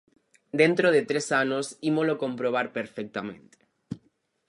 [0.61, 3.57] Dentro de tres anos ímolo comprobar perfectamente.